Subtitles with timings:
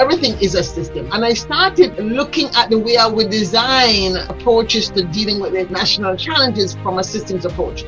[0.00, 1.06] everything is a system.
[1.12, 5.64] And I started looking at the way I would design approaches to dealing with the
[5.70, 7.84] national challenges from a systems approach.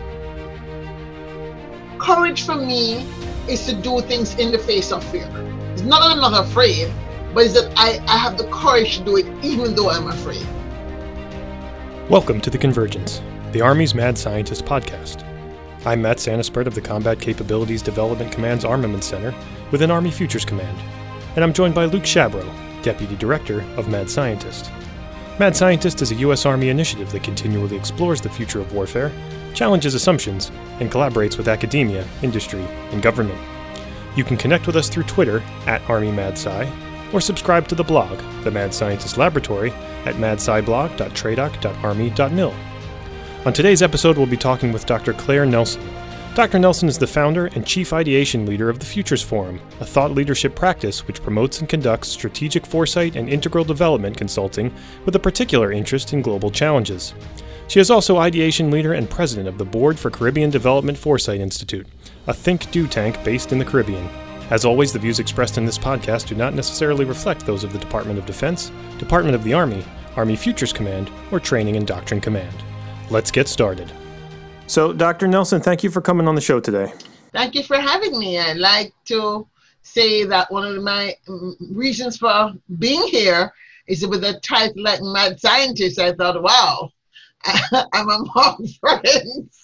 [1.99, 3.07] Courage for me
[3.49, 5.27] is to do things in the face of fear.
[5.73, 6.93] It's not that I'm not afraid,
[7.33, 10.47] but it's that I, I have the courage to do it even though I'm afraid.
[12.11, 13.23] Welcome to The Convergence,
[13.53, 15.27] the Army's Mad Scientist podcast.
[15.87, 19.35] I'm Matt Santaspirt of the Combat Capabilities Development Command's Armament Center
[19.71, 20.79] within Army Futures Command
[21.35, 22.47] and I'm joined by Luke Shabro,
[22.83, 24.71] Deputy Director of Mad Scientist.
[25.39, 26.45] Mad Scientist is a U.S.
[26.45, 29.11] Army initiative that continually explores the future of warfare,
[29.55, 30.51] challenges assumptions,
[30.81, 33.41] and collaborates with academia, industry, and government.
[34.15, 38.51] You can connect with us through Twitter at ArmyMadSci or subscribe to the blog, The
[38.51, 39.71] Mad Scientist Laboratory,
[40.05, 42.55] at madsciblog.tradoc.army.mil.
[43.45, 45.13] On today's episode, we'll be talking with Dr.
[45.13, 45.83] Claire Nelson,
[46.35, 46.59] Dr.
[46.59, 50.57] Nelson is the founder and chief ideation leader of the Futures Forum, a thought leadership
[50.57, 56.15] practice which promotes and conducts strategic foresight and integral development consulting with a particular interest
[56.15, 57.13] in global challenges.
[57.69, 61.87] She is also ideation leader and president of the Board for Caribbean Development Foresight Institute,
[62.27, 64.09] a think do tank based in the Caribbean.
[64.49, 67.79] As always, the views expressed in this podcast do not necessarily reflect those of the
[67.79, 69.85] Department of Defense, Department of the Army,
[70.17, 72.57] Army Futures Command, or Training and Doctrine Command.
[73.11, 73.93] Let's get started.
[74.67, 75.29] So, Dr.
[75.29, 76.93] Nelson, thank you for coming on the show today.
[77.33, 78.39] Thank you for having me.
[78.39, 79.47] I'd like to
[79.83, 83.53] say that one of my mm, reasons for being here
[83.87, 85.99] is with a title like Mad Scientist.
[85.99, 86.91] I thought, wow,
[87.93, 89.59] I'm among friends.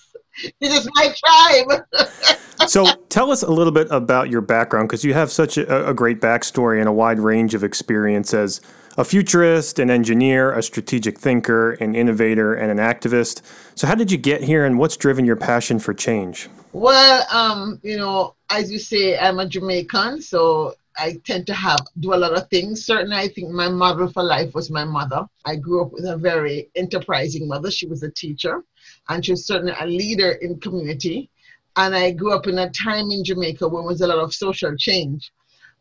[0.61, 1.83] This is my tribe.
[2.69, 5.95] so tell us a little bit about your background because you have such a, a,
[5.95, 8.61] great backstory and a wide range of experience as
[8.99, 13.43] a futurist, an engineer, a strategic thinker, an innovator, and an activist.
[13.77, 16.49] So, how did you get here, and what's driven your passion for change?
[16.73, 21.79] Well, um, you know, as you say, I'm a Jamaican, so I tend to have
[22.01, 22.85] do a lot of things.
[22.85, 25.27] Certainly, I think my model for life was my mother.
[25.45, 27.70] I grew up with a very enterprising mother.
[27.70, 28.64] She was a teacher,
[29.08, 31.31] and she was certainly a leader in community.
[31.77, 34.35] And I grew up in a time in Jamaica when there was a lot of
[34.35, 35.31] social change.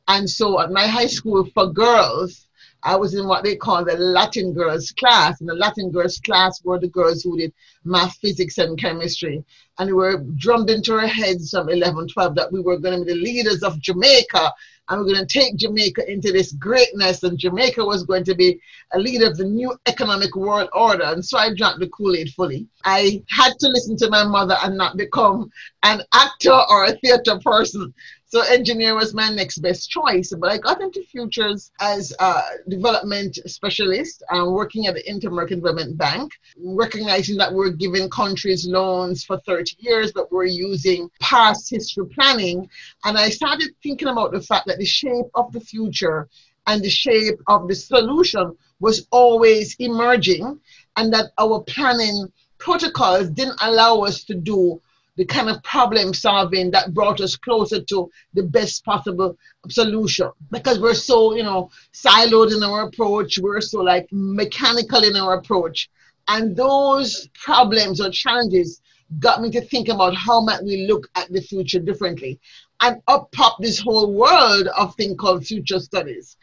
[0.07, 2.46] And so, at my high school for girls,
[2.83, 5.39] I was in what they call the Latin girls class.
[5.39, 9.43] And the Latin girls class were the girls who did math, physics, and chemistry.
[9.79, 13.05] And we were drummed into our heads from 11, 12 that we were going to
[13.05, 14.53] be the leaders of Jamaica
[14.89, 17.23] and we're going to take Jamaica into this greatness.
[17.23, 18.59] And Jamaica was going to be
[18.93, 21.03] a leader of the new economic world order.
[21.03, 22.67] And so I drank the Kool Aid fully.
[22.85, 25.51] I had to listen to my mother and not become
[25.83, 27.93] an actor or a theater person.
[28.29, 30.33] So engineer was my next best choice.
[30.37, 35.97] But I got into futures as a development specialist, um, working at the Inter-American Development
[35.97, 42.05] Bank, recognizing that we're giving countries loans for 30 years, but we're using past history
[42.07, 42.69] planning.
[43.05, 46.27] And I started thinking about the fact that the shape of the future
[46.67, 50.59] and the shape of the solution was always emerging,
[50.97, 54.81] and that our planning protocols didn't allow us to do
[55.17, 59.35] the kind of problem solving that brought us closer to the best possible
[59.67, 60.31] solution.
[60.51, 65.37] Because we're so you know siloed in our approach we're so like mechanical in our
[65.37, 65.89] approach.
[66.29, 68.81] And those problems or challenges
[69.19, 72.39] got me to think about how might we look at the future differently.
[72.81, 76.37] And up popped this whole world of thing called future studies.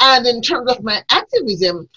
[0.00, 1.88] And in terms of my activism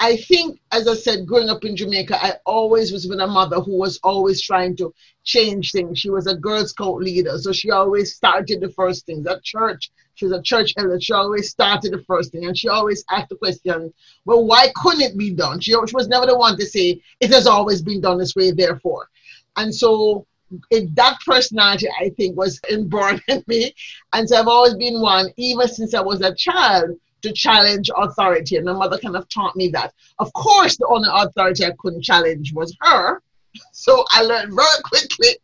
[0.00, 3.56] I think, as I said, growing up in Jamaica, I always was with a mother
[3.60, 4.94] who was always trying to
[5.24, 5.98] change things.
[5.98, 9.26] She was a Girl Scout leader, so she always started the first things.
[9.26, 11.00] At church, she was a church elder.
[11.00, 13.92] She always started the first thing, and she always asked the question,
[14.24, 17.30] "Well, why couldn't it be done?" She, she was never the one to say it
[17.30, 19.08] has always been done this way, therefore.
[19.56, 20.26] And so
[20.70, 23.74] it, that personality, I think, was inborn in me,
[24.12, 26.90] and so I've always been one, even since I was a child
[27.22, 28.56] to challenge authority.
[28.56, 29.92] And my mother kind of taught me that.
[30.18, 33.22] Of course, the only authority I couldn't challenge was her.
[33.72, 35.36] So I learned very quickly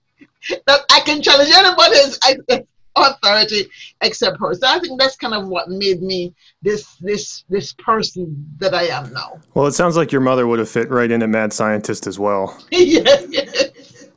[0.67, 2.19] that I can challenge anybody's
[2.97, 3.69] authority
[4.03, 4.55] except her.
[4.55, 8.85] So I think that's kind of what made me this this this person that I
[8.85, 9.41] am now.
[9.55, 12.19] Well, it sounds like your mother would have fit right in a mad scientist as
[12.19, 12.57] well.
[12.71, 14.09] yes.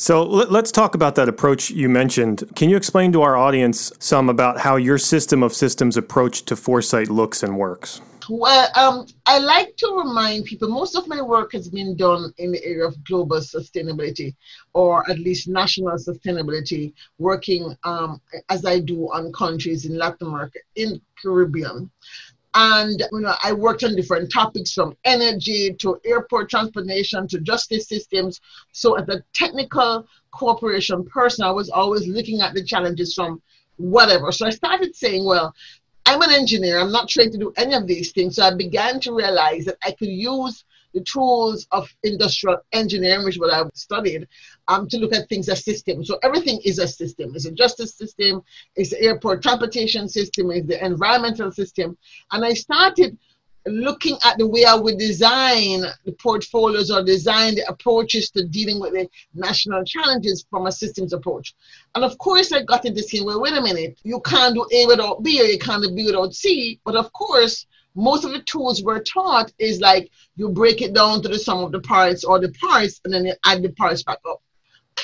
[0.00, 2.50] So let's talk about that approach you mentioned.
[2.56, 6.56] Can you explain to our audience some about how your system of systems approach to
[6.56, 8.00] foresight looks and works?
[8.30, 12.52] Well, um, I like to remind people most of my work has been done in
[12.52, 14.34] the area of global sustainability
[14.72, 20.60] or at least national sustainability, working um, as I do on countries in Latin America,
[20.76, 21.90] in Caribbean.
[22.54, 27.86] And you know, I worked on different topics from energy to airport transportation to justice
[27.86, 28.40] systems.
[28.72, 33.40] So as a technical cooperation person, I was always looking at the challenges from
[33.76, 34.32] whatever.
[34.32, 35.54] So I started saying, well,
[36.06, 36.80] I'm an engineer.
[36.80, 38.36] I'm not trained to do any of these things.
[38.36, 43.36] So I began to realize that I could use the tools of industrial engineering, which
[43.36, 44.26] is what I've studied,
[44.70, 46.06] um, to look at things as systems.
[46.06, 47.32] So everything is a system.
[47.34, 48.42] It's a justice system,
[48.76, 51.98] it's the airport transportation system, it's the environmental system.
[52.30, 53.18] And I started
[53.66, 58.80] looking at the way I would design the portfolios or design the approaches to dealing
[58.80, 61.52] with the national challenges from a systems approach.
[61.96, 64.86] And of course, I got into saying, well, wait a minute, you can't do A
[64.86, 66.80] without B or you can't do B without C.
[66.84, 71.22] But of course, most of the tools we're taught is like you break it down
[71.22, 74.04] to the sum of the parts or the parts and then you add the parts
[74.04, 74.40] back up.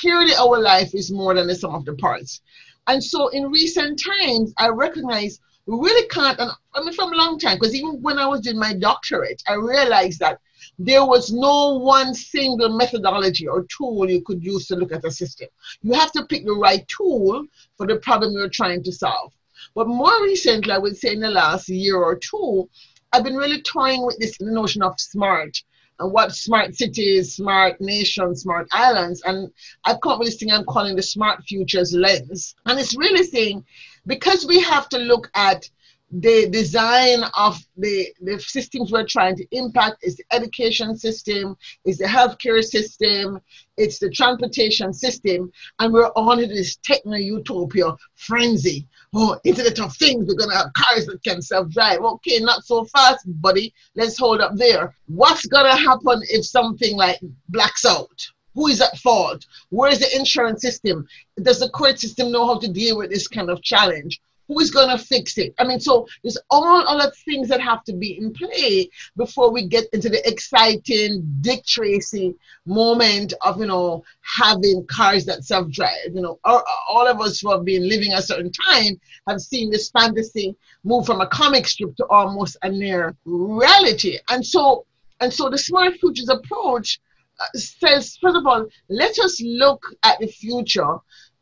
[0.00, 2.42] Clearly, our life is more than the sum of the parts.
[2.86, 7.16] And so in recent times, I recognize we really can't, and I mean from a
[7.16, 10.38] long time, because even when I was doing my doctorate, I realized that
[10.78, 15.10] there was no one single methodology or tool you could use to look at a
[15.10, 15.48] system.
[15.82, 17.44] You have to pick the right tool
[17.76, 19.32] for the problem you're trying to solve.
[19.74, 22.68] But more recently, I would say in the last year or two,
[23.12, 25.62] I've been really toying with this notion of smart
[25.98, 29.22] and what smart cities, smart nations, smart islands.
[29.24, 29.50] And
[29.84, 32.54] I've come up with this thing I'm calling the smart futures lens.
[32.66, 33.64] And it's really saying
[34.06, 35.68] because we have to look at
[36.12, 41.98] the design of the, the systems we're trying to impact is the education system, is
[41.98, 43.40] the healthcare system,
[43.76, 45.50] it's the transportation system,
[45.80, 48.86] and we're on this techno utopia frenzy.
[49.14, 52.00] Oh, Internet of Things, we're gonna have cars that can self-drive.
[52.00, 53.74] Okay, not so fast, buddy.
[53.96, 54.94] Let's hold up there.
[55.06, 57.18] What's gonna happen if something like
[57.48, 58.26] blacks out?
[58.54, 59.44] Who is at fault?
[59.70, 61.06] Where is the insurance system?
[61.42, 64.20] Does the court system know how to deal with this kind of challenge?
[64.48, 65.54] Who is going to fix it?
[65.58, 69.66] I mean, so there's all other things that have to be in play before we
[69.66, 72.34] get into the exciting Dick Tracy
[72.64, 76.12] moment of, you know, having cars that self drive.
[76.14, 79.70] You know, all, all of us who have been living a certain time have seen
[79.70, 80.54] this fantasy
[80.84, 84.18] move from a comic strip to almost a near reality.
[84.28, 84.86] And so,
[85.20, 87.00] and so the smart futures approach
[87.40, 90.96] uh, says, first of all, let us look at the future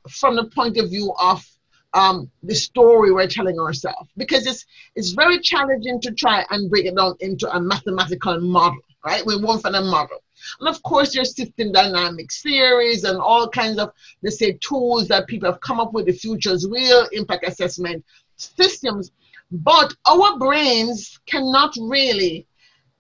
[0.09, 1.45] from the point of view of
[1.95, 6.87] um, the story we're telling ourselves because it's it's very challenging to try and break
[6.87, 9.25] it down into a mathematical model, right?
[9.25, 10.19] We want for a model.
[10.61, 13.93] And of course, there's system dynamics theories and all kinds of,
[14.23, 18.05] let's say, tools that people have come up with, the future's real impact assessment
[18.37, 19.13] systems.
[19.51, 22.47] But our brains cannot really,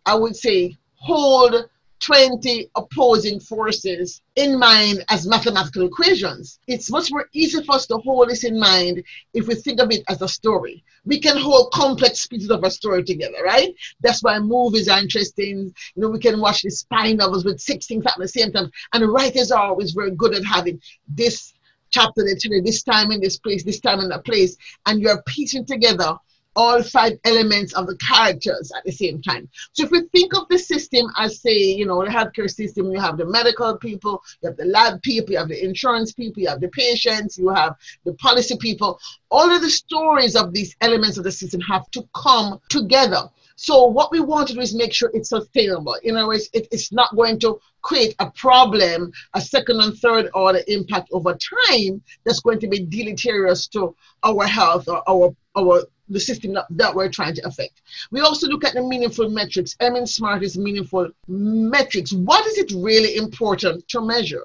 [0.06, 1.68] I would say, hold
[2.04, 6.58] 20 opposing forces in mind as mathematical equations.
[6.66, 9.02] It's much more easy for us to hold this in mind
[9.32, 10.84] if we think of it as a story.
[11.06, 13.74] We can hold complex pieces of a story together, right?
[14.02, 15.74] That's why movies are interesting.
[15.94, 18.70] You know, we can watch these spy novels with six things at the same time.
[18.92, 21.54] And writers are always very good at having this
[21.90, 25.22] chapter they tell this time in this place, this time in that place, and you're
[25.22, 26.18] piecing together
[26.56, 29.48] all five elements of the characters at the same time.
[29.72, 33.00] So if we think of the system as say, you know, the healthcare system, you
[33.00, 36.48] have the medical people, you have the lab people, you have the insurance people, you
[36.48, 37.74] have the patients, you have
[38.04, 38.98] the policy people.
[39.30, 43.28] All of the stories of these elements of the system have to come together.
[43.56, 45.96] So what we want to do is make sure it's sustainable.
[46.02, 50.28] In other words, it, it's not going to create a problem, a second and third
[50.34, 55.84] order impact over time that's going to be deleterious to our health or our our
[56.08, 57.82] the system that, that we're trying to affect.
[58.10, 59.76] We also look at the meaningful metrics.
[59.80, 62.12] I mean, SMART is meaningful metrics.
[62.12, 64.44] What is it really important to measure?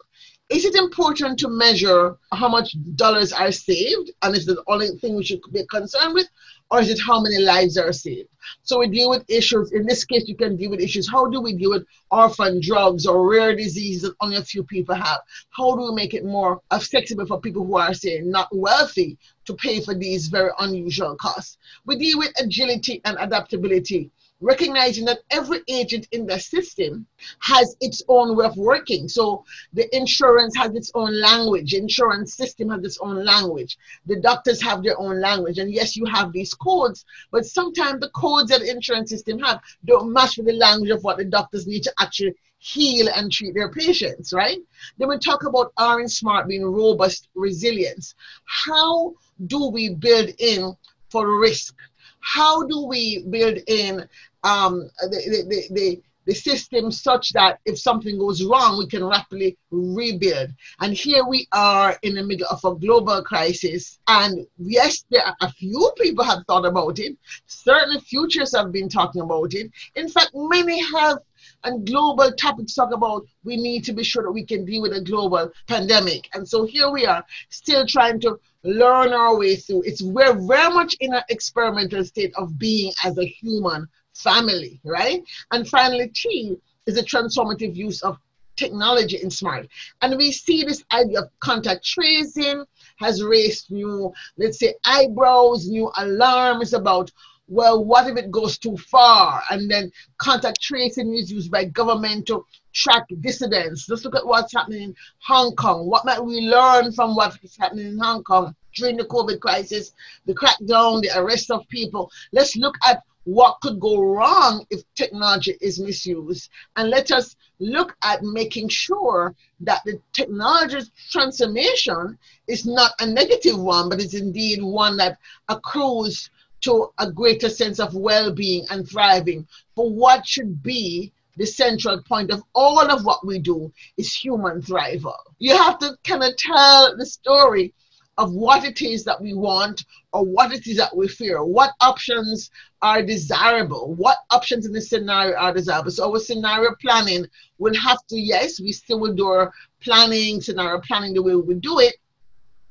[0.50, 5.16] Is it important to measure how much dollars are saved and is the only thing
[5.16, 6.28] we should be concerned with?
[6.72, 8.30] Or is it how many lives are saved?
[8.64, 9.72] So we deal with issues.
[9.72, 11.08] In this case, you can deal with issues.
[11.08, 14.96] How do we deal with orphan drugs or rare diseases that only a few people
[14.96, 15.20] have?
[15.52, 19.56] How do we make it more accessible for people who are, say, not wealthy to
[19.56, 21.58] pay for these very unusual costs?
[21.86, 27.06] We deal with agility and adaptability recognizing that every agent in the system
[27.40, 29.08] has its own way of working.
[29.08, 34.62] So the insurance has its own language, insurance system has its own language, the doctors
[34.62, 35.58] have their own language.
[35.58, 39.60] And yes, you have these codes, but sometimes the codes that the insurance system have
[39.86, 43.54] don't match with the language of what the doctors need to actually heal and treat
[43.54, 44.60] their patients, right?
[44.98, 48.16] Then we talk about R and Smart being robust resilience.
[48.46, 49.16] How
[49.48, 50.76] do we build in
[51.10, 51.76] for risk?
[52.22, 54.08] How do we build in
[54.44, 59.58] um, the, the, the, the system such that if something goes wrong, we can rapidly
[59.72, 60.50] rebuild.
[60.80, 64.00] And here we are in the middle of a global crisis.
[64.08, 67.18] And yes, there are a few people have thought about it.
[67.48, 69.72] Certainly, futures have been talking about it.
[69.96, 71.20] In fact, many have
[71.64, 74.94] and global topics talk about we need to be sure that we can deal with
[74.94, 76.30] a global pandemic.
[76.34, 79.84] And so here we are, still trying to learn our way through.
[79.84, 85.24] It's we're very much in an experimental state of being as a human family, right?
[85.52, 88.18] And finally, T is a transformative use of
[88.56, 89.68] technology in smart.
[90.02, 92.66] And we see this idea of contact tracing
[92.98, 97.10] has raised new, let's say, eyebrows, new alarms about
[97.50, 99.42] well, what if it goes too far?
[99.50, 103.90] And then contact tracing is used by government to track dissidents.
[103.90, 105.88] Let's look at what's happening in Hong Kong.
[105.88, 109.94] What might we learn from what is happening in Hong Kong during the COVID crisis,
[110.28, 112.12] the crackdown, the arrest of people?
[112.32, 116.50] Let's look at what could go wrong if technology is misused.
[116.76, 123.60] And let us look at making sure that the technology's transformation is not a negative
[123.60, 126.30] one, but is indeed one that accrues
[126.62, 132.02] to a greater sense of well being and thriving for what should be the central
[132.04, 135.16] point of all of what we do is human thrival.
[135.40, 137.74] You have to kind of tell the story
[138.18, 141.72] of what it is that we want or what it is that we fear, what
[141.80, 142.52] options
[142.82, 145.92] are desirable, what options in the scenario are desirable.
[145.92, 147.26] So our scenario planning
[147.58, 151.56] will have to, yes, we still will do our planning, scenario planning the way we
[151.56, 151.96] do it,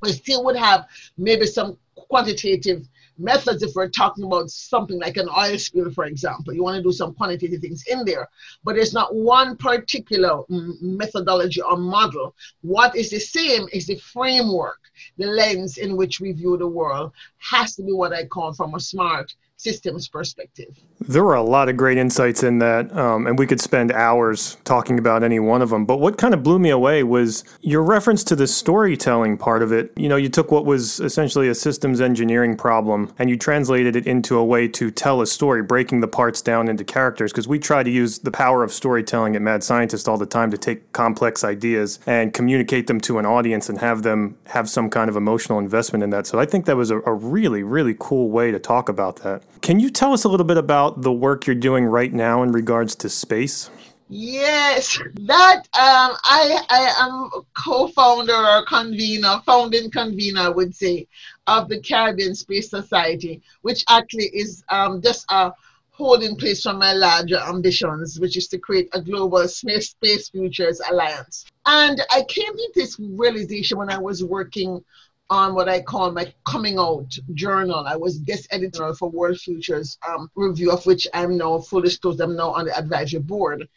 [0.01, 0.85] we still would have
[1.17, 2.87] maybe some quantitative
[3.19, 6.53] methods if we're talking about something like an oil spill, for example.
[6.53, 8.27] You want to do some quantitative things in there,
[8.63, 12.35] but there's not one particular methodology or model.
[12.61, 14.79] What is the same is the framework,
[15.17, 18.75] the lens in which we view the world has to be what I call from
[18.75, 20.67] a smart systems perspective.
[21.01, 24.57] There were a lot of great insights in that, um, and we could spend hours
[24.63, 25.85] talking about any one of them.
[25.85, 29.73] But what kind of blew me away was your reference to the storytelling part of
[29.73, 29.91] it.
[29.97, 34.07] You know, you took what was essentially a systems engineering problem and you translated it
[34.07, 37.33] into a way to tell a story, breaking the parts down into characters.
[37.33, 40.51] Because we try to use the power of storytelling at Mad Scientist all the time
[40.51, 44.89] to take complex ideas and communicate them to an audience and have them have some
[44.89, 46.27] kind of emotional investment in that.
[46.27, 49.43] So I think that was a, a really, really cool way to talk about that.
[49.61, 52.51] Can you tell us a little bit about the work you're doing right now in
[52.51, 53.69] regards to space?
[54.11, 54.97] Yes,
[55.27, 61.07] that um, I I am co-founder or convener, founding convener, I would say,
[61.45, 65.53] of the Caribbean Space Society, which actually is um, just a
[65.91, 70.81] holding place for my larger ambitions, which is to create a global space space futures
[70.89, 71.45] alliance.
[71.67, 74.83] And I came to this realization when I was working
[75.29, 77.85] on what I call my coming out journal.
[77.87, 82.23] I was guest editor for World Futures um, review, of which I'm now full disclosure,
[82.23, 83.67] I'm now on the advisory board.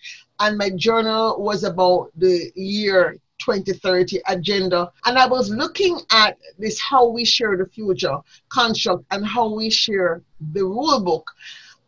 [0.40, 4.90] And my journal was about the year 2030 agenda.
[5.04, 8.16] And I was looking at this how we share the future
[8.49, 11.30] construct and how we share the rule book.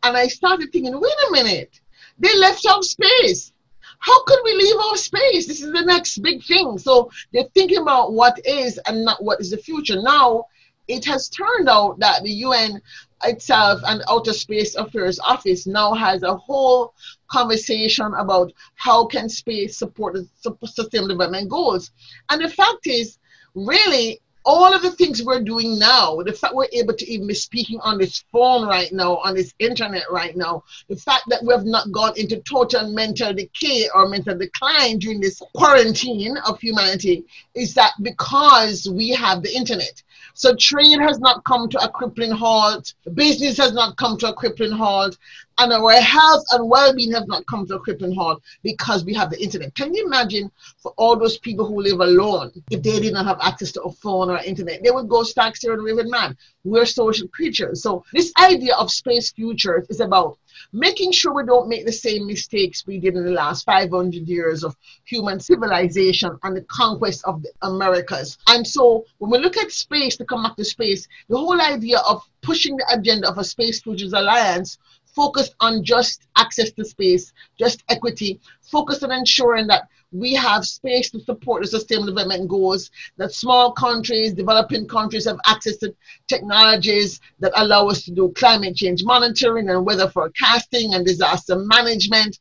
[0.03, 1.81] And I started thinking, wait a minute,
[2.19, 3.54] they left out space
[4.05, 5.47] how could we leave our space?
[5.47, 6.77] This is the next big thing.
[6.77, 10.01] So they're thinking about what is and not what is the future.
[10.03, 10.45] Now,
[10.89, 12.83] it has turned out that the UN
[13.25, 16.93] itself and Outer Space Affairs Office now has a whole
[17.29, 20.29] conversation about how can space support the
[20.67, 21.91] sustainable development goals.
[22.29, 23.19] And the fact is,
[23.55, 27.35] really, all of the things we're doing now, the fact we're able to even be
[27.35, 31.53] speaking on this phone right now, on this internet right now, the fact that we
[31.53, 37.25] have not gone into total mental decay or mental decline during this quarantine of humanity
[37.55, 40.03] is that because we have the internet.
[40.35, 44.35] So trade has not come to a crippling halt, business has not come to a
[44.35, 45.17] crippling halt,
[45.59, 49.31] and our health and well-being have not come to a crippling halt because we have
[49.31, 49.75] the internet.
[49.75, 53.39] Can you imagine for all those people who live alone, if they did not have
[53.41, 56.37] access to a phone or internet, they would go stark, staring, raving mad.
[56.65, 57.83] We're social creatures.
[57.83, 60.39] So this idea of space futures is about
[60.73, 64.65] making sure we don't make the same mistakes we did in the last 500 years
[64.65, 68.39] of human civilization and the conquest of the Americas.
[68.49, 71.99] And so when we look at space, to come back to space, the whole idea
[71.99, 74.79] of pushing the agenda of a Space Futures Alliance
[75.15, 81.11] focused on just access to space, just equity, focused on ensuring that we have space
[81.11, 85.95] to support the sustainable development goals, that small countries, developing countries have access to
[86.29, 92.39] technologies that allow us to do climate change monitoring and weather forecasting and disaster management,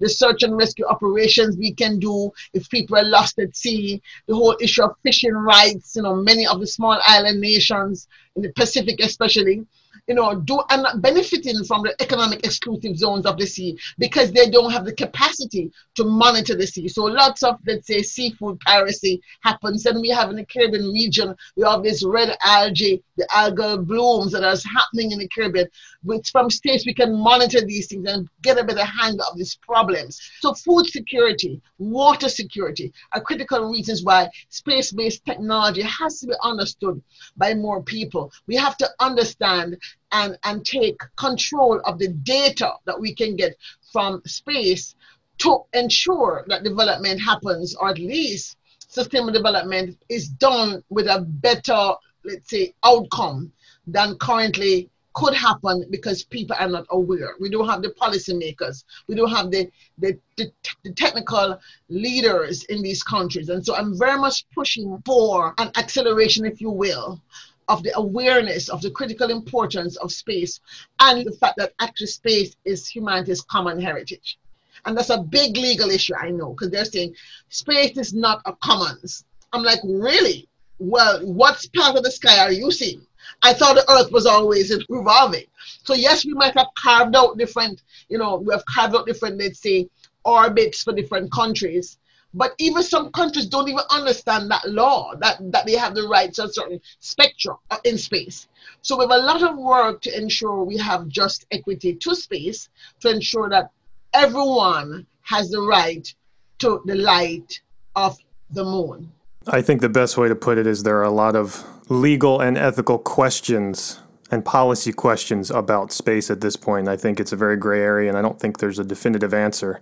[0.00, 4.34] the search and rescue operations we can do if people are lost at sea, the
[4.34, 8.52] whole issue of fishing rights, you know, many of the small island nations in the
[8.52, 9.64] Pacific especially,
[10.08, 14.50] you know, do not benefiting from the economic exclusive zones of the sea because they
[14.50, 16.88] don't have the capacity to monitor the sea.
[16.88, 19.86] So lots of, let's say, seafood piracy happens.
[19.86, 24.32] And we have in the Caribbean region, we have this red algae, the algal blooms
[24.32, 25.68] that are happening in the Caribbean.
[26.02, 29.56] Which from states we can monitor these things and get a better handle of these
[29.62, 30.20] problems.
[30.40, 37.02] So food security, water security are critical reasons why space-based technology has to be understood
[37.38, 38.23] by more people.
[38.46, 39.76] We have to understand
[40.12, 43.56] and, and take control of the data that we can get
[43.92, 44.94] from space
[45.38, 51.94] to ensure that development happens, or at least sustainable development is done with a better,
[52.24, 53.52] let's say, outcome
[53.86, 57.34] than currently could happen because people are not aware.
[57.40, 58.84] We don't have the policymakers.
[59.06, 60.50] We don't have the, the, the,
[60.82, 63.48] the, technical leaders in these countries.
[63.48, 67.20] And so I'm very much pushing for an acceleration, if you will,
[67.68, 70.60] of the awareness of the critical importance of space
[71.00, 74.38] and the fact that actually space is humanity's common heritage.
[74.84, 77.14] And that's a big legal issue, I know, because they're saying
[77.48, 79.24] space is not a commons.
[79.52, 80.48] I'm like, really?
[80.78, 83.06] Well, what part of the sky are you seeing?
[83.42, 85.46] I thought the earth was always revolving.
[85.84, 89.38] So yes, we might have carved out different, you know, we have carved out different,
[89.38, 89.88] let's say,
[90.24, 91.98] orbits for different countries.
[92.34, 96.32] But even some countries don't even understand that law, that, that they have the right
[96.34, 98.48] to a certain spectrum uh, in space.
[98.82, 102.68] So we have a lot of work to ensure we have just equity to space,
[103.00, 103.70] to ensure that
[104.12, 106.12] everyone has the right
[106.58, 107.60] to the light
[107.94, 108.18] of
[108.50, 109.12] the moon.
[109.46, 112.40] I think the best way to put it is there are a lot of legal
[112.40, 114.00] and ethical questions
[114.34, 116.88] and policy questions about space at this point.
[116.88, 119.80] I think it's a very gray area, and I don't think there's a definitive answer.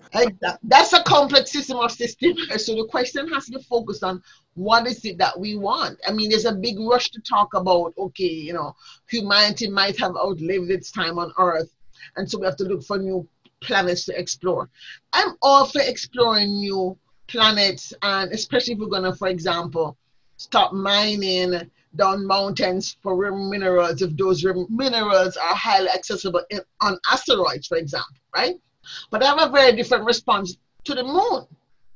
[0.62, 2.36] That's a complex system of system.
[2.58, 4.22] So the question has to focus on
[4.54, 5.98] what is it that we want.
[6.06, 8.76] I mean, there's a big rush to talk about, okay, you know,
[9.08, 11.70] humanity might have outlived its time on Earth,
[12.16, 13.26] and so we have to look for new
[13.60, 14.68] planets to explore.
[15.14, 19.96] I'm all for exploring new planets, and especially if we're going to, for example,
[20.36, 26.60] stop mining down mountains for rare minerals if those rare minerals are highly accessible in,
[26.80, 28.56] on asteroids, for example, right?
[29.10, 31.46] But I have a very different response to the moon.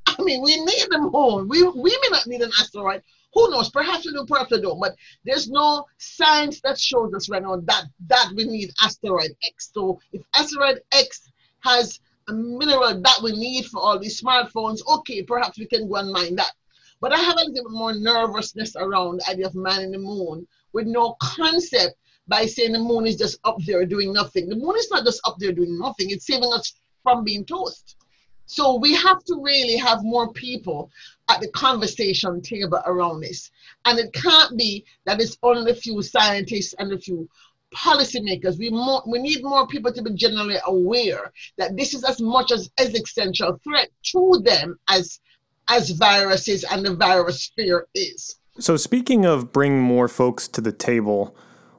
[0.06, 1.48] I mean, we need the moon.
[1.48, 3.02] We, we may not need an asteroid.
[3.34, 3.70] Who knows?
[3.70, 4.80] Perhaps we do, perhaps we don't.
[4.80, 9.70] But there's no science that shows us right now that, that we need asteroid X.
[9.74, 11.30] So if asteroid X
[11.60, 15.96] has a mineral that we need for all these smartphones, okay, perhaps we can go
[15.96, 16.52] and mine that.
[17.00, 19.98] But I have a little bit more nervousness around the idea of man in the
[19.98, 21.94] moon with no concept
[22.28, 24.48] by saying the moon is just up there doing nothing.
[24.48, 27.96] The moon is not just up there doing nothing, it's saving us from being toast.
[28.46, 30.90] So we have to really have more people
[31.28, 33.50] at the conversation table around this.
[33.84, 37.28] And it can't be that it's only a few scientists and a few
[37.74, 38.58] policymakers.
[38.58, 38.70] We,
[39.10, 43.60] we need more people to be generally aware that this is as much as existential
[43.64, 45.20] threat to them as
[45.68, 48.36] as viruses and the virus sphere is.
[48.58, 51.36] So, speaking of bringing more folks to the table,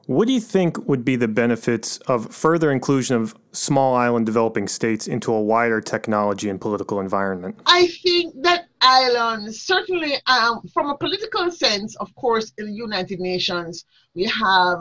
[0.08, 4.66] what do you think would be the benefits of further inclusion of small island developing
[4.66, 7.60] states into a wider technology and political environment?
[7.66, 13.20] I think that islands, certainly um, from a political sense, of course, in the United
[13.20, 14.78] Nations, we have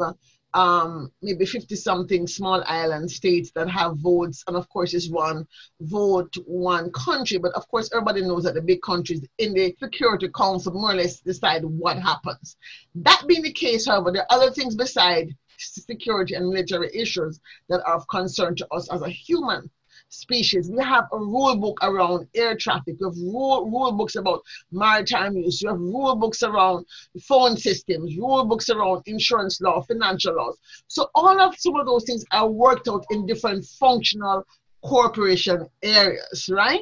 [0.53, 5.45] um, maybe 50 something small island states that have votes, and of course, it's one
[5.81, 7.37] vote, one country.
[7.37, 10.95] But of course, everybody knows that the big countries in the Security Council more or
[10.95, 12.55] less decide what happens.
[12.95, 17.83] That being the case, however, there are other things beside security and military issues that
[17.85, 19.69] are of concern to us as a human
[20.09, 20.69] species.
[20.69, 22.95] We have a rule book around air traffic.
[22.99, 24.41] We have rule, rule books about
[24.71, 25.61] maritime use.
[25.63, 26.85] We have rule books around
[27.27, 30.57] phone systems, rule books around insurance law, financial laws.
[30.87, 34.43] So all of some of those things are worked out in different functional
[34.83, 36.81] corporation areas, right?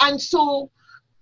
[0.00, 0.70] And so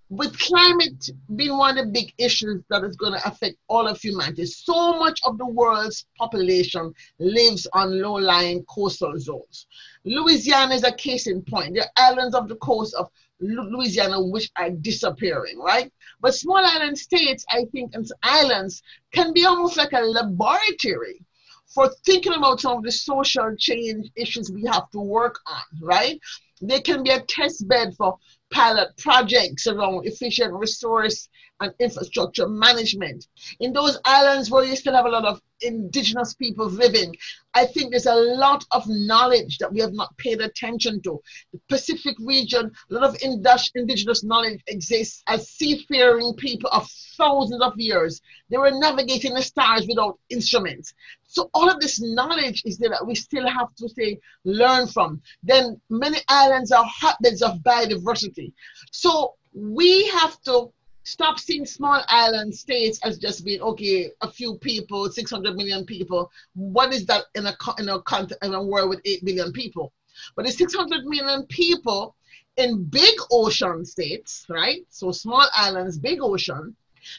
[0.09, 3.99] with climate being one of the big issues that is going to affect all of
[4.01, 9.67] humanity, so much of the world's population lives on low-lying coastal zones.
[10.05, 11.77] Louisiana is a case in point.
[11.77, 15.91] Are islands of the coast of Louisiana which are disappearing, right?
[16.21, 18.81] But small island states, I think, and islands
[19.13, 21.23] can be almost like a laboratory
[21.67, 26.19] for thinking about some of the social change issues we have to work on, right?
[26.61, 28.17] They can be a test bed for
[28.51, 31.27] pilot projects around efficient resource
[31.59, 33.27] and infrastructure management.
[33.59, 37.15] In those islands where you still have a lot of indigenous people living,
[37.53, 41.21] I think there's a lot of knowledge that we have not paid attention to.
[41.51, 47.73] The Pacific region, a lot of indigenous knowledge exists as seafaring people of thousands of
[47.77, 48.21] years.
[48.49, 50.93] They were navigating the stars without instruments.
[51.23, 55.21] So all of this knowledge is there that we still have to say learn from.
[55.43, 58.53] Then many islands are hotbeds of biodiversity.
[58.91, 60.71] So we have to
[61.03, 66.31] stop seeing small island states as just being okay a few people 600 million people.
[66.53, 68.01] What is that in a in a,
[68.43, 69.93] in a world with 8 billion people?
[70.35, 72.15] But the 600 million people
[72.57, 74.81] in big ocean states right?
[74.89, 76.75] So small islands big ocean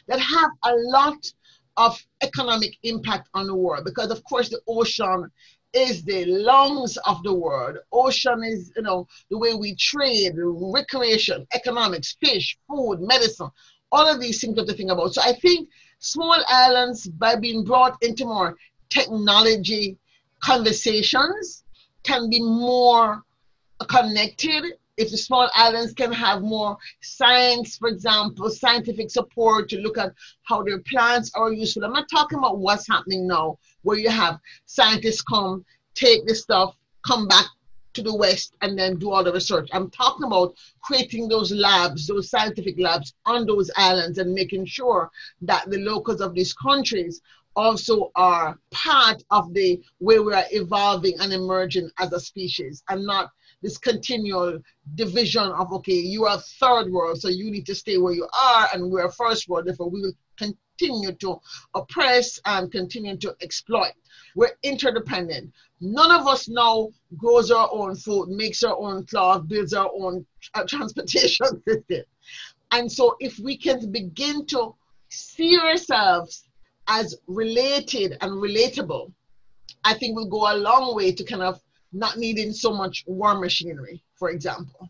[0.07, 1.31] that have a lot
[1.77, 3.85] of economic impact on the world.
[3.85, 5.31] Because of course the ocean
[5.73, 7.77] is the lungs of the world.
[7.91, 13.49] Ocean is, you know, the way we trade, recreation, economics, fish, food, medicine,
[13.91, 15.13] all of these things we have to think about.
[15.13, 18.57] So I think small islands, by being brought into more
[18.89, 19.97] technology
[20.41, 21.63] conversations,
[22.03, 23.23] can be more
[23.87, 24.73] connected.
[24.97, 30.13] If the small islands can have more science, for example, scientific support to look at
[30.43, 31.85] how their plants are useful.
[31.85, 35.65] I'm not talking about what's happening now, where you have scientists come,
[35.95, 37.45] take the stuff, come back
[37.93, 39.69] to the West and then do all the research.
[39.73, 45.11] I'm talking about creating those labs, those scientific labs on those islands and making sure
[45.41, 47.21] that the locals of these countries
[47.55, 53.05] also are part of the way we are evolving and emerging as a species and
[53.05, 53.29] not
[53.61, 54.59] this continual
[54.95, 58.69] division of okay you are third world so you need to stay where you are
[58.73, 60.13] and we're first world therefore we will
[60.81, 61.39] continue to
[61.75, 63.93] oppress and continue to exploit
[64.35, 69.73] we're interdependent None of us now grows our own food, makes our own cloth, builds
[69.73, 72.03] our own uh, transportation system.
[72.71, 74.75] And so, if we can begin to
[75.09, 76.47] see ourselves
[76.87, 79.11] as related and relatable,
[79.83, 81.59] I think we'll go a long way to kind of
[81.91, 84.87] not needing so much war machinery, for example.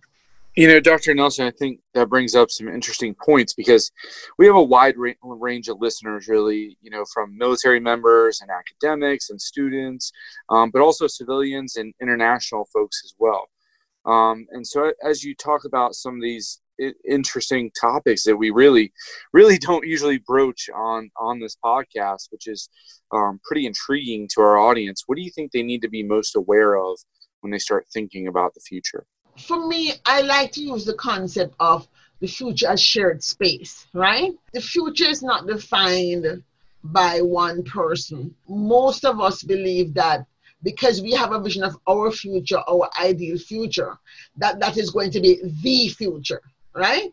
[0.58, 1.14] You know, Dr.
[1.14, 3.90] Nelson, I think that brings up some interesting points because
[4.38, 8.52] we have a wide ra- range of listeners, really, you know, from military members and
[8.52, 10.12] academics and students,
[10.50, 13.48] um, but also civilians and international folks as well.
[14.06, 16.60] Um, and so, as you talk about some of these
[17.08, 18.92] interesting topics that we really,
[19.32, 22.68] really don't usually broach on on this podcast, which is
[23.14, 26.36] um, pretty intriguing to our audience, what do you think they need to be most
[26.36, 26.98] aware of
[27.40, 29.06] when they start thinking about the future?
[29.38, 31.88] For me, I like to use the concept of
[32.20, 34.32] the future as shared space, right?
[34.54, 36.44] The future is not defined
[36.84, 38.36] by one person.
[38.48, 40.26] Most of us believe that
[40.64, 43.98] because we have a vision of our future, our ideal future,
[44.38, 46.42] that that is going to be the future,
[46.76, 47.12] right?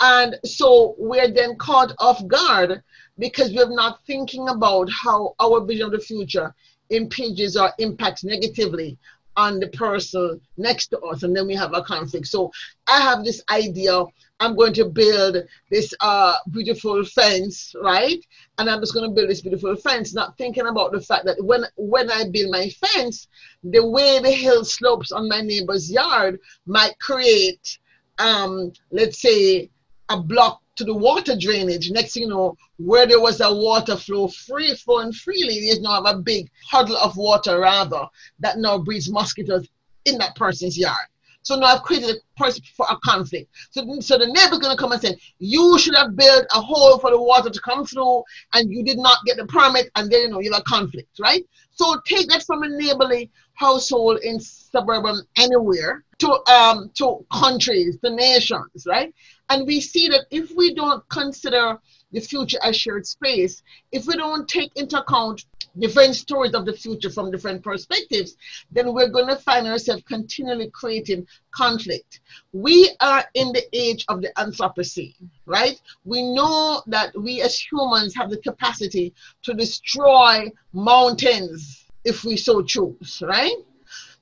[0.00, 2.82] And so we're then caught off guard
[3.18, 6.52] because we're not thinking about how our vision of the future
[6.90, 8.98] impinges or impacts negatively
[9.36, 12.26] on the person next to us and then we have a conflict.
[12.26, 12.50] So
[12.88, 14.04] i have this idea
[14.40, 15.36] i'm going to build
[15.70, 18.24] this uh, beautiful fence right?
[18.58, 21.42] And i'm just going to build this beautiful fence not thinking about the fact that
[21.44, 23.28] when when i build my fence
[23.62, 27.78] the way the hill slopes on my neighbor's yard might create
[28.18, 29.70] um, let's say
[30.08, 31.90] a block to the water drainage.
[31.90, 36.02] Next thing you know, where there was a water flow free flowing freely, there's now
[36.02, 38.06] have a big huddle of water rather
[38.40, 39.68] that now breeds mosquitoes
[40.04, 41.06] in that person's yard.
[41.44, 43.50] So now I've created a person for a conflict.
[43.70, 47.10] So, so the neighbor's gonna come and say, you should have built a hole for
[47.10, 48.22] the water to come through
[48.54, 51.18] and you did not get the permit and then you know you have a conflict,
[51.20, 51.44] right?
[51.72, 58.10] So take that from a neighborly household in suburban anywhere to um to countries, to
[58.10, 59.12] nations, right?
[59.52, 61.78] And we see that if we don't consider
[62.10, 63.62] the future as shared space,
[63.92, 65.44] if we don't take into account
[65.78, 68.38] different stories of the future from different perspectives,
[68.70, 72.20] then we're going to find ourselves continually creating conflict.
[72.54, 75.78] We are in the age of the Anthropocene, right?
[76.06, 79.12] We know that we as humans have the capacity
[79.42, 83.56] to destroy mountains if we so choose, right?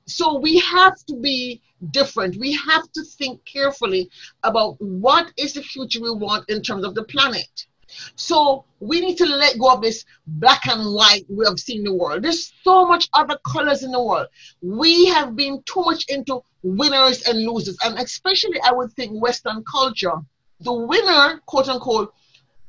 [0.07, 2.37] So we have to be different.
[2.37, 4.11] We have to think carefully
[4.43, 7.66] about what is the future we want in terms of the planet.
[8.14, 11.95] So we need to let go of this black and white way of seeing the
[11.95, 12.23] world.
[12.23, 14.29] There's so much other colors in the world.
[14.62, 19.64] We have been too much into winners and losers, and especially I would think Western
[19.64, 20.14] culture.
[20.61, 22.14] The winner, quote unquote,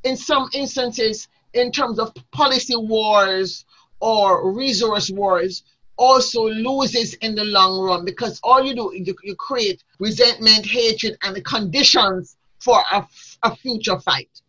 [0.03, 3.65] in some instances, in terms of policy wars
[3.99, 5.63] or resource wars,
[6.01, 11.15] also loses in the long run because all you do you, you create resentment, hatred,
[11.21, 13.05] and the conditions for a,
[13.43, 14.41] a future fight.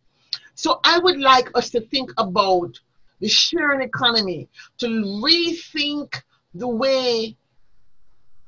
[0.55, 2.79] So I would like us to think about
[3.19, 6.21] the sharing economy, to rethink
[6.55, 7.37] the way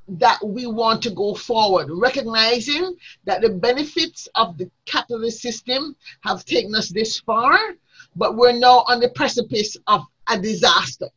[0.08, 6.44] that we want to go forward, recognizing that the benefits of the capitalist system have
[6.44, 7.58] taken us this far,
[8.16, 11.10] but we're now on the precipice of a disaster.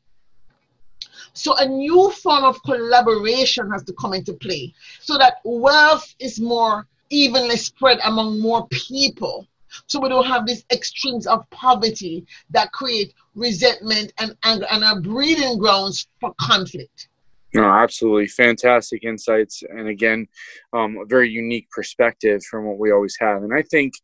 [1.32, 6.40] So a new form of collaboration has to come into play so that wealth is
[6.40, 9.46] more evenly spread among more people.
[9.86, 15.00] So we don't have these extremes of poverty that create resentment and anger and are
[15.00, 17.08] breeding grounds for conflict.
[17.54, 20.28] No, absolutely fantastic insights, and again,
[20.74, 23.42] um, a very unique perspective from what we always have.
[23.42, 23.94] And I think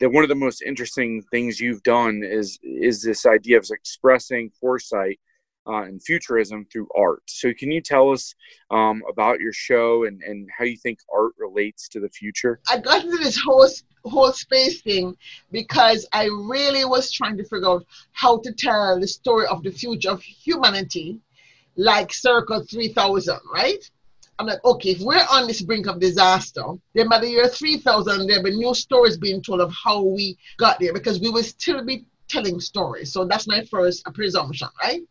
[0.00, 4.50] that one of the most interesting things you've done is is this idea of expressing
[4.58, 5.20] foresight
[5.68, 7.22] uh, and futurism through art.
[7.26, 8.34] So, can you tell us
[8.70, 12.60] um, about your show and, and how you think art relates to the future?
[12.68, 13.68] I got into this whole
[14.04, 15.16] whole space thing
[15.52, 19.70] because I really was trying to figure out how to tell the story of the
[19.70, 21.20] future of humanity
[21.76, 23.90] like circa 3000, right?
[24.38, 26.62] I'm like, okay, if we're on this brink of disaster,
[26.94, 30.78] then by the year 3000, there'll be new stories being told of how we got
[30.78, 33.12] there because we will still be telling stories.
[33.12, 35.02] So that's my first presumption, right?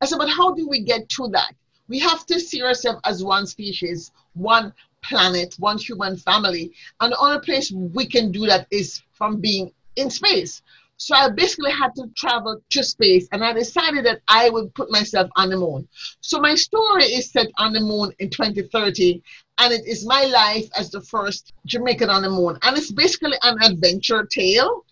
[0.00, 1.54] I said, but how do we get to that?
[1.88, 6.72] We have to see ourselves as one species, one planet, one human family.
[7.00, 10.62] And the only place we can do that is from being in space.
[11.00, 14.90] So I basically had to travel to space and I decided that I would put
[14.90, 15.88] myself on the moon.
[16.20, 19.22] So my story is set on the moon in 2030
[19.58, 22.58] and it is my life as the first Jamaican on the moon.
[22.62, 24.84] And it's basically an adventure tale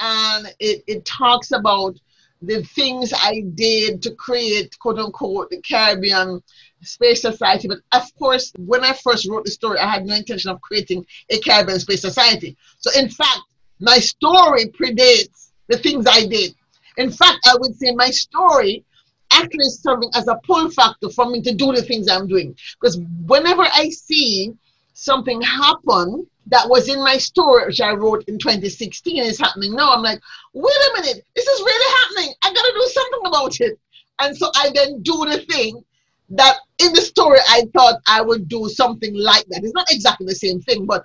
[0.00, 1.94] and it, it talks about
[2.42, 6.42] the things I did to create, quote unquote, the Caribbean
[6.82, 7.68] Space Society.
[7.68, 11.04] But of course, when I first wrote the story, I had no intention of creating
[11.28, 12.56] a Caribbean Space Society.
[12.78, 13.40] So, in fact,
[13.80, 16.54] my story predates the things I did.
[16.96, 18.84] In fact, I would say my story
[19.32, 22.56] actually is serving as a pull factor for me to do the things I'm doing.
[22.80, 24.52] Because whenever I see
[24.94, 29.92] something happen that was in my story, which I wrote in 2016, is happening now,
[29.92, 30.20] I'm like,
[30.52, 32.34] wait a minute, this is really happening.
[32.42, 33.78] I gotta do something about it.
[34.20, 35.82] And so I then do the thing
[36.30, 39.64] that in the story I thought I would do something like that.
[39.64, 41.04] It's not exactly the same thing, but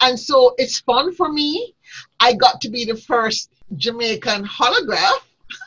[0.00, 1.74] and so it's fun for me.
[2.20, 5.20] I got to be the first Jamaican holograph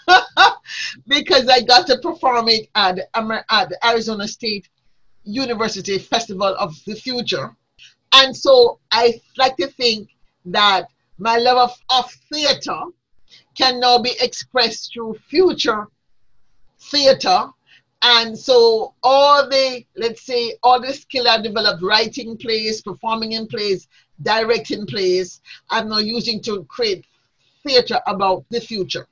[1.07, 4.69] because I got to perform it at, at the Arizona State
[5.23, 7.55] University Festival of the Future.
[8.13, 10.09] And so I like to think
[10.45, 12.79] that my love of, of theater
[13.55, 15.87] can now be expressed through future
[16.79, 17.49] theater.
[18.01, 23.47] And so all the, let's say, all the skill I developed writing plays, performing in
[23.47, 23.87] plays,
[24.21, 27.05] directing plays, I'm now using to create
[27.63, 29.05] theater about the future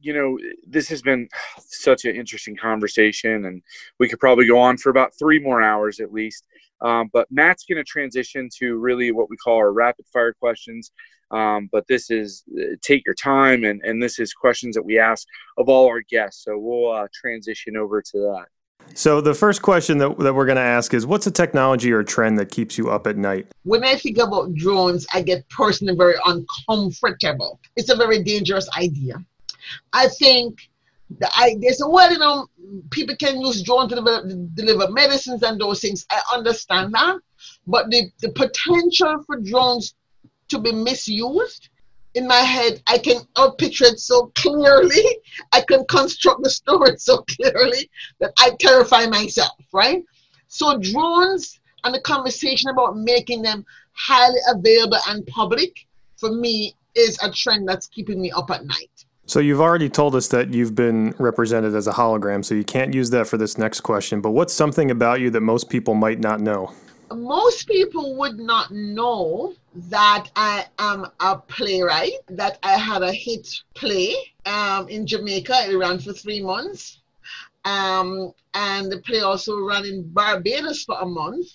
[0.00, 3.62] you know this has been such an interesting conversation and
[3.98, 6.46] we could probably go on for about three more hours at least
[6.80, 10.92] um, but matt's going to transition to really what we call our rapid fire questions
[11.30, 14.98] um, but this is uh, take your time and, and this is questions that we
[14.98, 15.26] ask
[15.58, 18.46] of all our guests so we'll uh, transition over to that
[18.92, 22.02] so the first question that, that we're going to ask is what's a technology or
[22.02, 23.46] trend that keeps you up at night?
[23.62, 27.60] When I think about drones, I get personally very uncomfortable.
[27.76, 29.16] It's a very dangerous idea.
[29.92, 30.68] I think
[31.18, 32.46] the, I, there's a well, you know,
[32.90, 36.06] people can use drones to deliver, deliver medicines and those things.
[36.10, 37.16] I understand that.
[37.66, 39.94] But the, the potential for drones
[40.48, 41.68] to be misused
[42.14, 43.22] in my head, I can
[43.58, 45.04] picture it so clearly.
[45.52, 47.90] I can construct the story so clearly
[48.20, 50.02] that I terrify myself, right?
[50.48, 55.86] So drones and the conversation about making them highly available and public
[56.16, 59.04] for me is a trend that's keeping me up at night.
[59.26, 62.92] So you've already told us that you've been represented as a hologram, so you can't
[62.92, 64.20] use that for this next question.
[64.20, 66.72] But what's something about you that most people might not know?
[67.12, 73.48] most people would not know that I am a playwright, that I had a hit
[73.74, 74.14] play
[74.46, 75.66] um, in Jamaica.
[75.68, 77.00] It ran for three months.
[77.64, 81.46] Um, and the play also ran in Barbados for a month.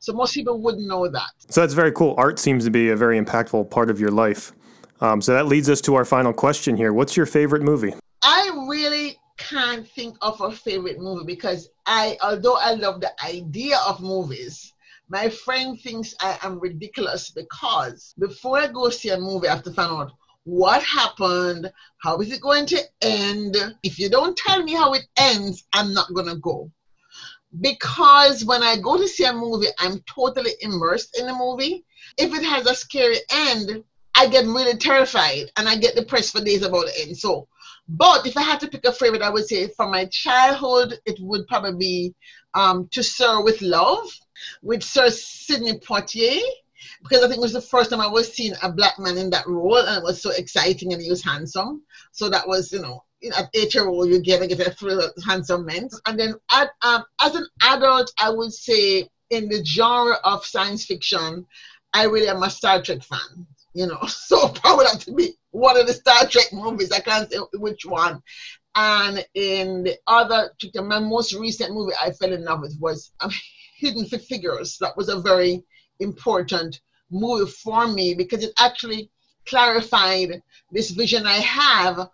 [0.00, 1.30] So most people wouldn't know that.
[1.48, 2.14] So that's very cool.
[2.18, 4.52] Art seems to be a very impactful part of your life.
[5.00, 6.92] Um, so that leads us to our final question here.
[6.92, 7.94] What's your favorite movie?
[8.22, 13.78] I really can't think of a favorite movie because I, although I love the idea
[13.86, 14.74] of movies,
[15.08, 19.64] my friend thinks I am ridiculous because before I go see a movie, I have
[19.64, 20.12] to find out
[20.44, 21.70] what happened,
[22.02, 23.56] how is it going to end.
[23.82, 26.70] If you don't tell me how it ends, I'm not going to go.
[27.60, 31.84] Because when I go to see a movie, I'm totally immersed in the movie.
[32.18, 36.42] If it has a scary end, I get really terrified and I get depressed for
[36.42, 37.16] days about the end.
[37.16, 37.48] So,
[37.88, 41.18] but if I had to pick a favorite, I would say from my childhood, it
[41.20, 42.14] would probably be
[42.54, 44.08] um, To Sir with Love
[44.62, 46.40] with Sir Sidney Poitier
[47.02, 49.30] because I think it was the first time I was seeing a black man in
[49.30, 51.82] that role, and it was so exciting, and he was handsome.
[52.12, 53.04] So that was, you know,
[53.36, 55.88] at eight year old, you get, get a thrill of handsome men.
[56.06, 60.84] And then at, um, as an adult, I would say in the genre of science
[60.84, 61.46] fiction,
[61.92, 63.46] I really am a Star Trek fan.
[63.74, 66.92] You know, so probably have to be one of the Star Trek movies.
[66.92, 68.22] I can't say which one.
[68.74, 73.30] And in the other, my most recent movie I fell in love with was um,
[73.78, 74.78] Hidden Figures.
[74.80, 75.64] That was a very
[76.00, 79.10] important movie for me because it actually
[79.46, 82.08] clarified this vision I have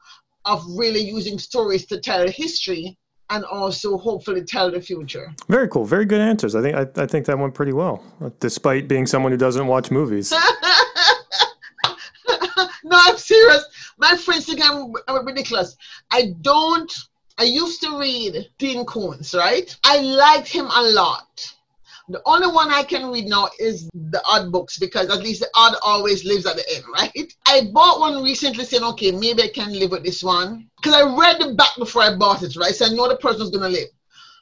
[0.45, 2.99] of really using stories to tell history
[3.31, 5.35] and also hopefully tell the future.
[5.49, 5.85] Very cool.
[5.85, 6.55] Very good answers.
[6.55, 8.05] I think I, I think that went pretty well,
[8.40, 10.33] despite being someone who doesn't watch movies.
[12.85, 13.64] no, I'm serious.
[13.99, 15.77] My friends think I'm, I'm ridiculous.
[16.11, 16.92] I don't.
[17.38, 19.75] I used to read Dean Koontz, right?
[19.85, 21.55] I liked him a lot.
[22.09, 25.49] The only one I can read now is the odd books because at least the
[25.57, 27.33] odd always lives at the end, right?
[27.47, 30.68] I bought one recently saying, okay, maybe I can live with this one.
[30.77, 32.75] Because I read the back before I bought it, right?
[32.75, 33.88] So I know the person's gonna live.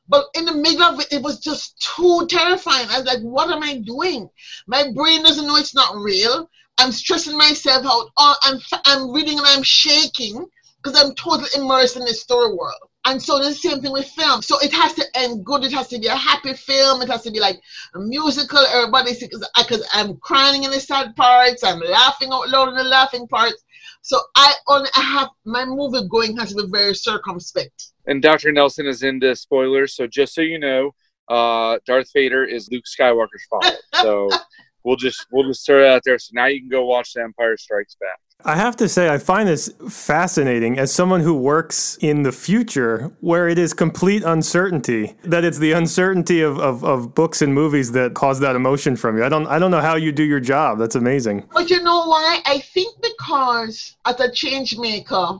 [0.09, 2.89] But in the middle of it, it was just too terrifying.
[2.91, 4.29] I was like, what am I doing?
[4.67, 6.51] My brain doesn't know it's not real.
[6.83, 8.11] I'm stressing myself out.
[8.17, 10.45] Oh, I'm, I'm reading and I'm shaking
[10.83, 12.89] because I'm totally immersed in this story world.
[13.05, 14.43] And so the same thing with film.
[14.43, 15.63] So it has to end good.
[15.63, 17.01] It has to be a happy film.
[17.01, 17.61] It has to be like
[17.95, 18.59] a musical.
[18.59, 21.63] Everybody because I'm crying in the sad parts.
[21.63, 23.63] I'm laughing out loud in the laughing parts.
[24.03, 27.93] So I only I have my movie going has to be very circumspect.
[28.07, 28.51] And Dr.
[28.51, 29.95] Nelson is into spoilers.
[29.95, 30.91] So just so you know,
[31.29, 33.77] uh, Darth Vader is Luke Skywalker's father.
[34.01, 34.29] So
[34.85, 36.19] we'll just we'll just throw it out there.
[36.19, 38.19] So now you can go watch The Empire Strikes Back.
[38.45, 43.13] I have to say, I find this fascinating as someone who works in the future
[43.21, 47.93] where it is complete uncertainty, that it's the uncertainty of, of, of, books and movies
[47.93, 49.25] that cause that emotion from you.
[49.25, 50.79] I don't, I don't know how you do your job.
[50.79, 51.47] That's amazing.
[51.53, 52.41] But you know why?
[52.45, 55.39] I think because as a change maker,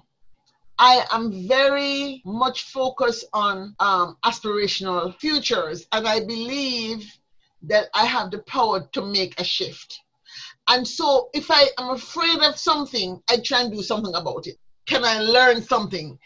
[0.79, 7.13] I am very much focused on um, aspirational futures, and I believe
[7.65, 10.01] that I have the power to make a shift.
[10.69, 14.57] And so if I am afraid of something, I try and do something about it.
[14.87, 16.19] Can I learn something?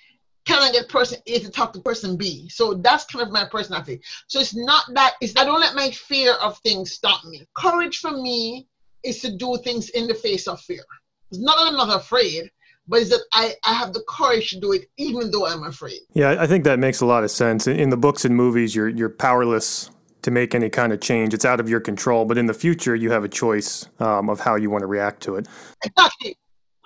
[0.44, 2.48] Can I get person A to talk to person B?
[2.48, 4.00] So that's kind of my personality.
[4.28, 7.44] So it's not that it's I don't let my fear of things stop me.
[7.56, 8.68] Courage for me
[9.02, 10.84] is to do things in the face of fear.
[11.30, 12.50] It's not that I'm not afraid,
[12.86, 16.00] but it's that I, I have the courage to do it even though I'm afraid.
[16.14, 17.66] Yeah, I think that makes a lot of sense.
[17.66, 19.90] In the books and movies, you're you're powerless
[20.26, 21.32] to make any kind of change.
[21.34, 24.40] It's out of your control, but in the future, you have a choice um, of
[24.40, 25.46] how you want to react to it.
[25.84, 26.36] Exactly.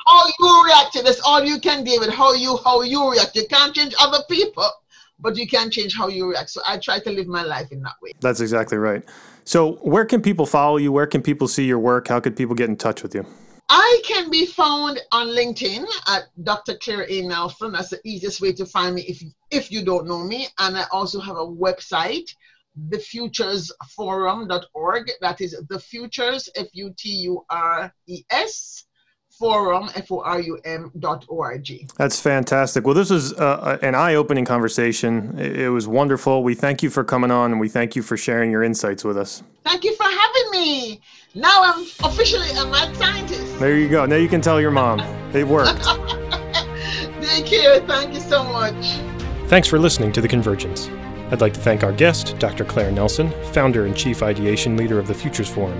[0.06, 2.10] How you react to this, all you can, David.
[2.10, 3.34] How you how you react.
[3.34, 4.68] You can't change other people,
[5.18, 6.50] but you can change how you react.
[6.50, 8.12] So I try to live my life in that way.
[8.20, 9.02] That's exactly right.
[9.44, 10.92] So where can people follow you?
[10.92, 12.08] Where can people see your work?
[12.08, 13.24] How could people get in touch with you?
[13.70, 16.74] I can be found on LinkedIn at Dr.
[16.74, 17.22] Claire A.
[17.22, 17.70] Nelson.
[17.72, 19.22] That's the easiest way to find me if
[19.52, 20.48] if you don't know me.
[20.58, 22.34] And I also have a website,
[22.88, 25.10] thefuturesforum.org.
[25.20, 28.86] That is the futures, F U T U R E S,
[29.30, 31.86] forum, F O R U M dot O R G.
[31.96, 32.84] That's fantastic.
[32.84, 35.38] Well, this was uh, an eye opening conversation.
[35.38, 36.42] It was wonderful.
[36.42, 39.16] We thank you for coming on and we thank you for sharing your insights with
[39.16, 39.42] us.
[39.64, 41.00] Thank you for having me.
[41.34, 43.58] Now I'm officially a mad scientist.
[43.58, 44.06] There you go.
[44.06, 45.00] Now you can tell your mom.
[45.34, 45.84] It worked.
[47.20, 47.80] Thank you.
[47.86, 48.98] Thank you so much.
[49.48, 50.90] Thanks for listening to The Convergence.
[51.30, 52.64] I'd like to thank our guest, Dr.
[52.64, 55.78] Claire Nelson, founder and chief ideation leader of the Futures Forum.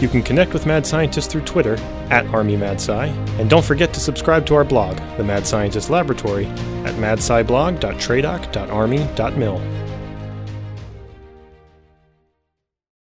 [0.00, 1.74] You can connect with Mad Scientists through Twitter
[2.10, 6.46] at ArmyMadSci, and don't forget to subscribe to our blog, The Mad Scientist Laboratory,
[6.86, 9.87] at madsciblog.tradoc.army.mil.